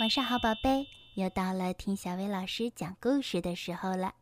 [0.00, 4.14] 晚上好，宝贝，又到了听小薇老师讲故事的时候了。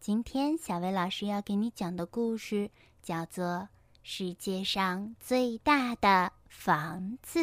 [0.00, 2.70] 今天小薇老师要给你讲的故事
[3.00, 3.44] 叫做
[4.02, 7.40] 《世界上最大的房子》。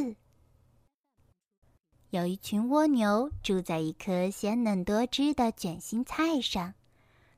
[2.09, 6.75] 有一群蜗牛住在一颗鲜嫩多汁的卷心菜上，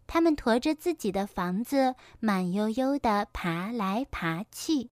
[0.08, 4.90] 它们驮着自己的房子，慢悠悠地爬来爬去。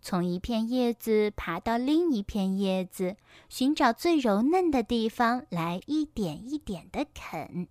[0.00, 3.16] 从一片叶子爬到另一片叶子，
[3.48, 7.68] 寻找最柔嫩的地方来一点一点的啃。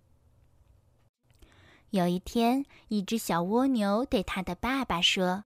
[1.91, 5.45] 有一天，一只小蜗牛对它的爸爸说：“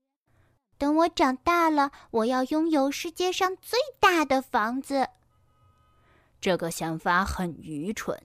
[0.78, 5.08] 等我长大了，我要拥有世界上最大的房子。”
[6.42, 8.24] 这个想法很愚蠢，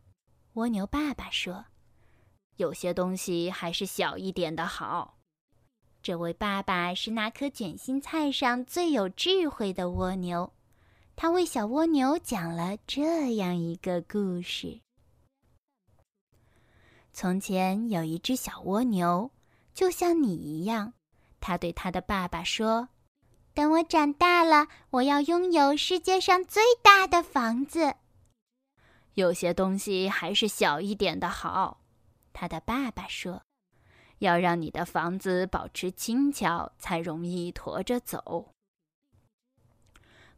[0.55, 1.67] 蜗牛爸爸说
[2.57, 5.19] ：“有些东西还是小一点的好。”
[6.07, 10.53] 这位爸爸是那颗卷心菜上最有智慧的蜗牛，
[11.17, 14.83] 他为小蜗牛讲了这样一个故事：
[17.13, 19.33] 从前有一只小蜗牛，
[19.75, 20.93] 就像你一样，
[21.41, 22.89] 他对他的爸爸说
[23.53, 27.97] ：“等我长大了，我要拥有世界上最大的房子。”
[29.15, 31.81] 有些东西还是小一点的好，
[32.33, 33.43] 他的爸爸说。
[34.19, 38.53] 要让你的房子保持轻巧，才容易驮着走。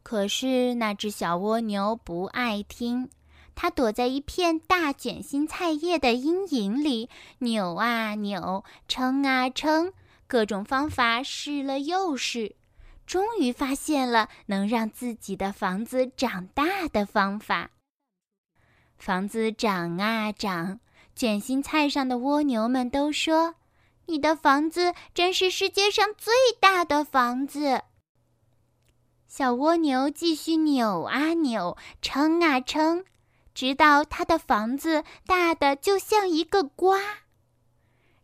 [0.01, 3.09] 可是那只小蜗牛不爱听，
[3.53, 9.93] 它躲在一片大卷心菜叶的阴影里，扭啊扭，撑啊撑，
[10.25, 12.55] 各种方法试了又试，
[13.05, 17.71] 终于发现了能让自己的房子长大的方法。
[18.97, 20.79] 房子长啊长，
[21.15, 23.55] 卷心菜上的蜗牛们都说。
[24.09, 27.83] 你的房子真是世界上最大的房子。
[29.27, 33.05] 小蜗牛继续扭啊扭，撑啊撑，
[33.53, 36.99] 直到它的房子大的就像一个瓜。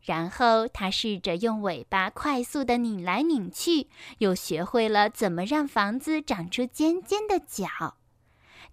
[0.02, 3.88] 然后它试着用尾巴快速的拧来拧去，
[4.18, 7.96] 又学会了怎么让房子长出尖尖的角。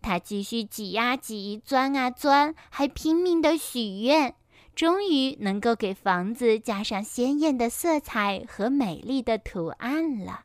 [0.01, 4.35] 它继续挤啊挤，钻啊钻，还拼命的许愿。
[4.75, 10.45] 终于能够给房子加上鲜艳的色彩和美丽的图案了。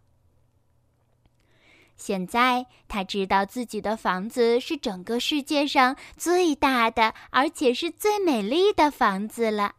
[1.96, 9.76] 现在他知道自己的房子是整个世界上最大的，而且是最美丽的房子了。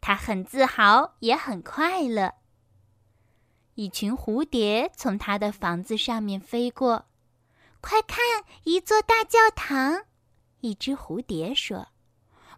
[0.00, 2.34] 他很自豪，也很快乐。
[3.74, 7.06] 一群蝴蝶从他的房子上面飞过，
[7.80, 8.18] 快看，
[8.62, 10.04] 一座大教堂！
[10.60, 11.88] 一只蝴蝶说。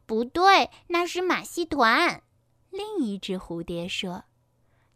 [0.09, 2.23] 不对，那是马戏团。
[2.71, 4.25] 另一只蝴蝶说：“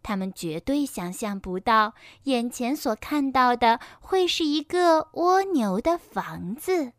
[0.03, 1.93] 他们绝对想象不到，
[2.23, 6.95] 眼前所看到的会是一个蜗牛的房子。”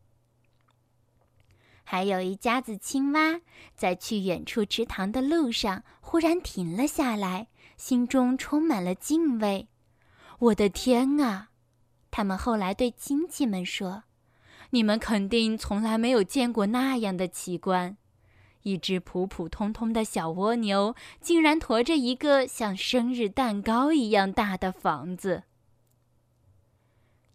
[1.83, 3.41] 还有一家子青蛙
[3.75, 7.47] 在去远处池塘的路上，忽然停了下来，
[7.77, 9.69] 心中充满了敬畏。
[10.37, 11.49] 我的天啊！
[12.11, 14.03] 他们后来对亲戚们说
[14.69, 17.97] ：“你们肯定从来没有见过那样的奇观。”
[18.63, 25.43] 一只普普通通的小蜗牛，竟然驮着一个像生日蛋糕一样大的房子。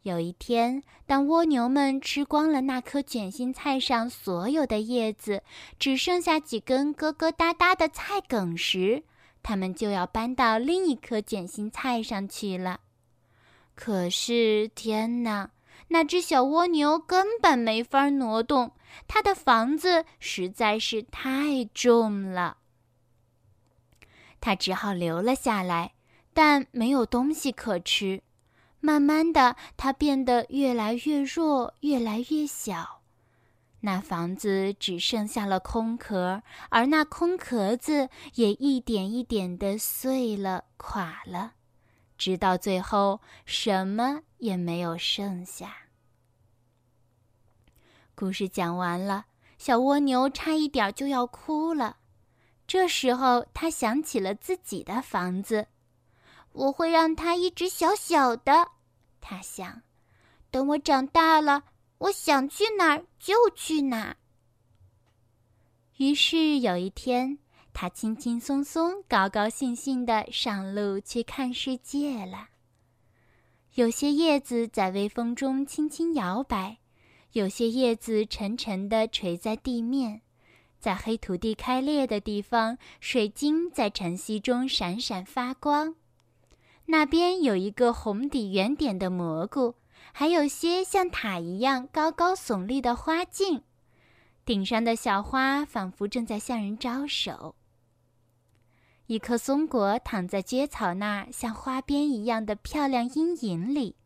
[0.02, 5.42] 有一天，当蜗牛们吃光了那颗卷心菜上所有的叶子，
[5.78, 9.02] 只剩下几根疙疙瘩瘩的菜梗时，
[9.42, 12.80] 它们就要搬到另一颗卷心菜上去了。
[13.74, 15.50] 可是，天哪！
[15.88, 18.72] 那只小蜗牛根本没法挪动，
[19.06, 22.58] 他的房子实在是太重了。
[24.40, 25.94] 他只好留了下来，
[26.32, 28.22] 但没有东西可吃。
[28.80, 33.02] 慢慢的，它变得越来越弱，越来越小。
[33.80, 41.54] 那房子只剩下了空壳，而那空壳子也一点一点的碎了、垮了。
[42.16, 45.87] 直到最后，什么也没有剩下。
[48.18, 49.26] 故事讲完了，
[49.58, 51.98] 小蜗牛差一点就要哭了。
[52.66, 55.68] 这时候，他想起了自己的房子，
[56.50, 58.72] 我会让它一直小小的。
[59.20, 59.82] 他想，
[60.50, 61.62] 等我长大了，
[61.98, 64.16] 我想去哪儿就去哪儿。
[65.98, 67.38] 于是有一天。
[67.72, 72.48] 他轻轻松松、高高兴兴地上路去看世界了。
[73.74, 76.78] 有些叶子在微风中轻轻摇摆，
[77.38, 80.22] 有些叶子沉沉地垂在地面。
[80.80, 85.94] 在黑土地开裂的地方，水晶在晨曦中闪闪发光。
[86.86, 89.76] 那边有一个红底圆点的蘑菇，
[90.12, 93.62] 还有些像塔一样高高耸立的花茎，
[94.44, 97.54] 顶上的小花仿佛正在向人招手。
[99.06, 103.96] 一颗松果躺在蕨草那像花边一样的漂亮阴影里，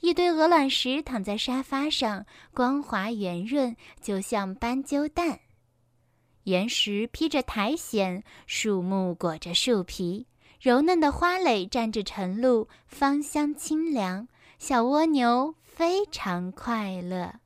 [0.00, 5.40] 一堆鹅卵石躺在沙发上，光滑圆润，就像斑鸠蛋。
[6.44, 10.26] 岩石披着苔藓，树木裹着树皮，
[10.60, 14.28] 柔嫩的花蕾沾着晨露，芳香清凉。
[14.58, 17.40] 小蜗牛非常快乐。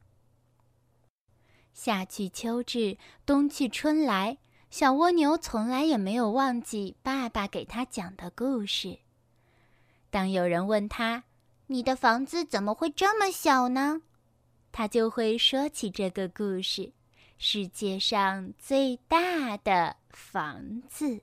[1.72, 8.98] 夏去秋至，冬去春来，小蜗牛从来也没有忘记爸爸给他讲的故事。
[10.10, 11.24] 当有人问他
[11.68, 14.02] ：“你的房子怎么会这么小呢？”
[14.72, 16.92] 他就会说起这个故事。
[17.38, 21.22] 世界上最大的房子。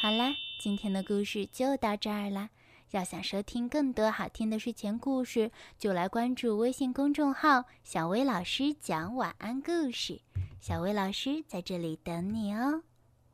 [0.00, 2.48] 好啦，今天的故事就到这儿啦。
[2.92, 10.22] 要想收听更多好听的睡前故事，就来关注微信公众号“小薇老师讲晚安故事”。
[10.62, 12.82] 小薇老师在这里等你哦，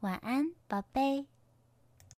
[0.01, 1.30] 晚安，宝贝。